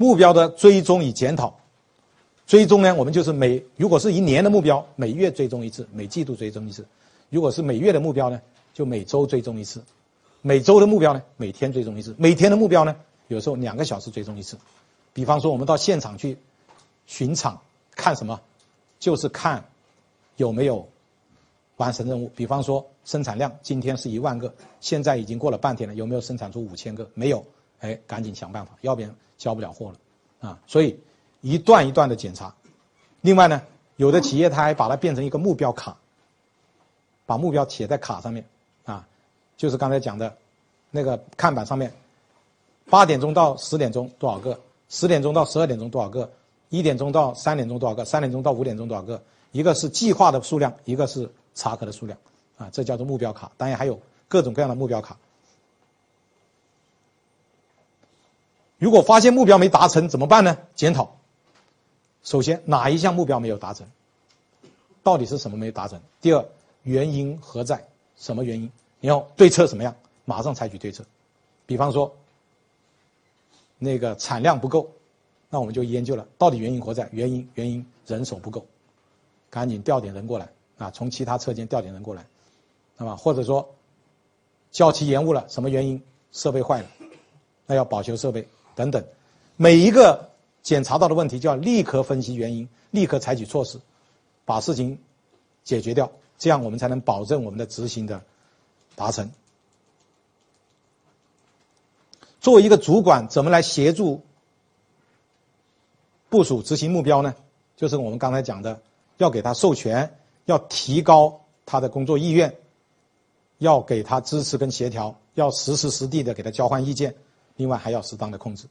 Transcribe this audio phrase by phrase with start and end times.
[0.00, 1.54] 目标的追踪与检讨。
[2.46, 6.82] 追踪呢，我们就是每如果是一年的目标，每月追踪一次，每季度追踪一次；
[7.28, 8.40] 如果是每月的目标呢，
[8.72, 9.78] 就每周追踪一次；
[10.40, 12.96] 每周的目标呢，每天追踪一次；每天的目标呢，
[13.28, 14.56] 有时候两个小时追踪一次。
[15.12, 16.38] 比方说，我们到现场去
[17.06, 17.60] 巡场
[17.94, 18.40] 看什么，
[18.98, 19.62] 就是看
[20.38, 20.88] 有没有
[21.76, 22.32] 完成任务。
[22.34, 27.06] 比方说，生产量今天是一万个，现在已经过了半天了，有没有生产出五千个？
[27.12, 27.44] 没有，
[27.80, 30.58] 哎，赶紧想办法，要不然交不了货了啊！
[30.66, 30.98] 所以。
[31.42, 32.54] 一段一段的检查，
[33.22, 33.62] 另外呢，
[33.96, 35.96] 有的企业他还把它变成一个目标卡，
[37.24, 38.44] 把目标写在卡上面，
[38.84, 39.08] 啊，
[39.56, 40.36] 就是刚才讲的，
[40.90, 41.90] 那个看板上面，
[42.90, 44.60] 八点钟到十点钟多少个，
[44.90, 46.30] 十点钟到十二点钟多少个，
[46.68, 52.18] 一点钟到三点钟多少个，三点钟到五点钟多少个，一个是计划的数量，一个是查核的数量，
[52.58, 53.50] 啊，这叫做目标卡。
[53.56, 55.16] 当然还有各种各样的目标卡。
[58.80, 60.56] 如果发现目标没达成怎么办呢？
[60.74, 61.18] 检讨。
[62.22, 63.86] 首先，哪一项目标没有达成？
[65.02, 66.00] 到底是什么没有达成？
[66.22, 66.42] 第二，
[66.82, 67.86] 原因何在？
[68.16, 68.72] 什么原因？
[69.02, 69.94] 然后对策什么样？
[70.24, 71.04] 马上采取对策。
[71.66, 72.16] 比方说，
[73.78, 74.90] 那个产量不够，
[75.50, 77.06] 那我们就研究了，到底原因何在？
[77.12, 78.64] 原因原因人手不够，
[79.50, 80.90] 赶紧调点人过来啊！
[80.90, 82.24] 从其他车间调点人过来，
[82.96, 83.74] 那么或者说，
[84.70, 86.02] 交期延误了，什么原因？
[86.32, 86.88] 设备坏了，
[87.66, 88.48] 那要保修设备
[88.80, 89.04] 等等，
[89.56, 90.28] 每一个。
[90.62, 93.80] 检查到的问题就要立刻分析原因，立刻采取措施，
[94.44, 94.98] 把事情
[95.64, 98.22] 解决掉，这样我们才能保证我们的执行的
[98.94, 99.30] 达成。
[102.42, 104.20] 作为一个主管，怎么来协助
[106.28, 107.34] 部署执行目标呢？
[107.74, 108.82] 就是我们刚才讲的，
[109.16, 110.14] 要给他授权，
[110.44, 112.54] 要提高他的工作意愿，
[113.56, 117.14] 要给他支持跟协调，要实时实地的给他交换意见，
[117.60, 118.66] 另外还要适当的控制。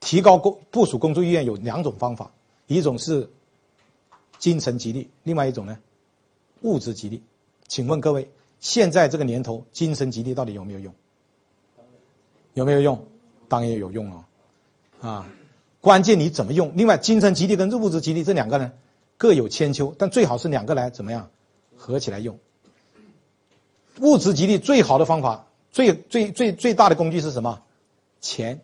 [0.00, 2.32] 提高工部署工作意愿有两种方法，
[2.66, 3.30] 一种是
[4.40, 5.78] 精神激励，另外一种呢
[6.62, 7.22] 物质激励。
[7.68, 10.92] 请问各位，现在这个年头，精神激励到底有没有用？
[12.54, 13.06] 有没有用？
[13.46, 14.26] 当然有用了，
[15.00, 15.30] 啊，
[15.80, 16.72] 关键你怎么用？
[16.74, 18.72] 另外，精神激励跟物质激励这两个呢
[19.16, 21.30] 各有千秋，但最好是两个来怎么样
[21.76, 22.36] 合起来用？
[24.00, 27.62] 物质激励最好的方法，最最最最大的工具是什么？
[28.20, 28.60] 钱。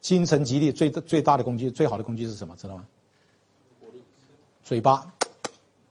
[0.00, 2.54] 精神激励最最大的工具，最好的工具是什么？
[2.56, 2.84] 知道吗？
[4.62, 5.10] 嘴巴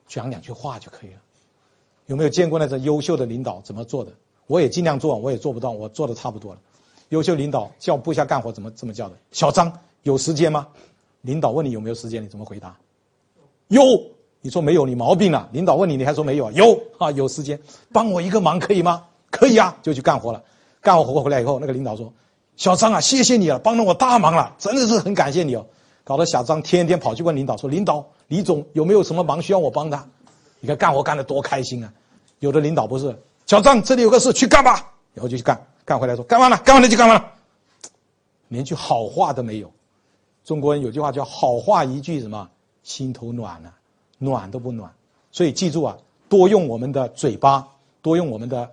[0.08, 1.19] 讲两句话就可以了。
[2.06, 4.12] 有没有见过那种优秀的领导怎么做的？
[4.46, 6.59] 我也尽量做，我也做不到，我做的差不多了。
[7.09, 9.16] 优秀领导叫部下干活怎么这么叫的？
[9.31, 10.68] 小张有时间吗？
[11.22, 12.78] 领导问你有没有时间，你怎么回答？
[13.69, 13.81] 有。
[14.42, 15.50] 你说没有，你毛病了。
[15.53, 16.52] 领导问你，你还说没有？
[16.52, 17.59] 有啊，有时间，
[17.92, 19.08] 帮我一个忙可以吗？
[19.31, 20.44] 可以啊，就去干活了。
[20.81, 22.13] 干完活回来以后，那个领导说。
[22.56, 25.66] 小张啊，谢谢你啊，帮了我大忙了，真的是很感谢你哦。
[26.03, 30.06] 搞得小张天天跑去问领导说：“领导，李总有没有什么忙需要我帮他？”
[30.59, 31.92] 你看干活干得多开心啊！
[32.40, 37.31] 有的领导不是，小张这里有个事去干吧，然后就去干，干回来说干完了，干完了就干完了，
[38.50, 39.72] 连句好话都没有。
[40.44, 42.50] 中国人有句话叫“好话一句，什么
[42.84, 43.74] 心头暖了，
[44.18, 44.94] 暖都不暖。”
[45.31, 45.97] 所以记住啊，
[46.30, 47.68] 多用我们的嘴巴，
[48.02, 48.72] 多用我们的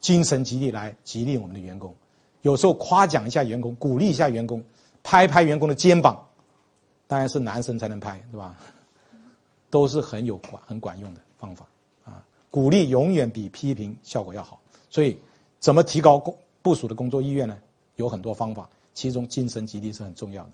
[0.00, 1.94] 精神激励来激励我们的员工。
[2.42, 4.62] 有时候夸奖一下员工，鼓励一下员工，
[5.02, 6.28] 拍拍员工的肩膀，
[7.06, 8.56] 当然是男生才能拍，对吧？
[9.70, 11.66] 都是很有管很管用的方法
[12.04, 12.22] 啊！
[12.50, 14.60] 鼓励永远比批评效果要好。
[14.90, 15.16] 所以，
[15.60, 17.56] 怎么提高工部署的工作意愿呢？
[17.96, 20.50] 有很多方法，其中精神激励是很重要的。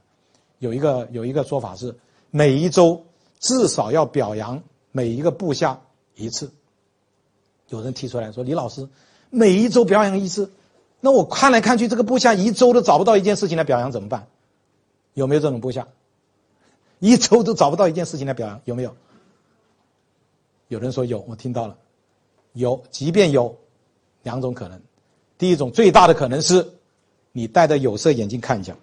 [0.59, 1.97] 有一个有一个说法是，
[2.31, 3.03] 每一周
[3.41, 4.63] 至少要表扬
[4.93, 5.81] 每一个部下
[6.15, 6.53] 一次。
[7.69, 8.89] 有人提出来说：“李老师，
[9.31, 10.53] 每一周表扬一次。”
[11.01, 14.27] 那我看来看去，这个部下一周都找不到一件事情来表扬，怎么办？
[15.15, 15.87] 有没有这种部下？
[16.99, 18.95] 一周都找不到一件事情来表扬，有没有？
[20.67, 21.77] 有人说有，我听到了，
[22.55, 22.83] 有。
[22.91, 23.57] 即便有，
[24.25, 24.81] 两种可能。
[25.39, 26.69] 第一种最大的可能是，
[27.31, 28.75] 你戴着有色眼镜看人家，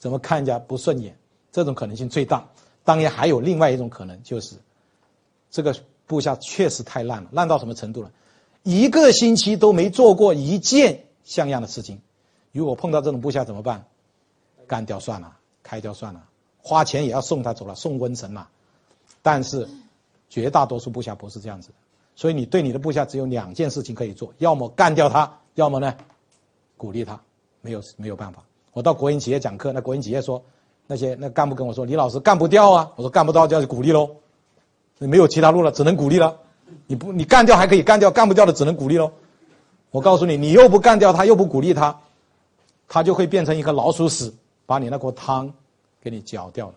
[0.00, 1.16] 怎么看人家不顺眼，
[1.52, 2.44] 这种可能性最大。
[2.82, 4.56] 当然还有另外一种可能，就是
[5.52, 5.74] 这个
[6.06, 8.10] 部下确实太烂了，烂到什么程度了？
[8.64, 11.03] 一个星期都没做过一件。
[11.24, 12.00] 像样的事情，
[12.52, 13.84] 如果碰到这种部下怎么办？
[14.66, 16.22] 干掉算了，开掉算了，
[16.62, 18.48] 花钱也要送他走了，送瘟神了。
[19.22, 19.68] 但是，
[20.30, 21.74] 绝大多数部下不是这样子的，
[22.14, 25.94] 所以你对你的部下只有两件事情可以做：要么干掉他，要么呢，
[26.76, 27.20] 鼓励他。
[27.60, 28.44] 没有没有办法。
[28.74, 30.42] 我到国营企业讲课，那国营企业说，
[30.86, 34.16] 那些那干部跟我说：“李老师干不掉啊。”我说：“干不掉就要去鼓励喽，
[34.98, 36.36] 没有其他路了，只能鼓励了。
[36.86, 39.10] 你不你干掉还可以干掉，干不掉的只能鼓励喽。”
[39.94, 42.00] 我告诉你，你又不干掉他，又不鼓励他，
[42.88, 44.34] 他就会变成一个老鼠屎，
[44.66, 45.54] 把你那锅汤
[46.02, 46.74] 给你搅掉了。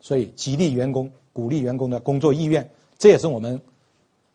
[0.00, 3.60] 所以，激励员工、鼓励员工的工作意愿，这也是我们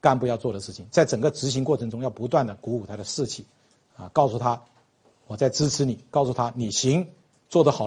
[0.01, 0.85] 干部要做的事情。
[0.91, 3.45] 在整个执行过程中，要不断的鼓舞他的士气，
[3.95, 4.61] 啊，告诉他
[5.27, 7.07] 我在支持你，告诉他你行，
[7.47, 7.83] 做得好了。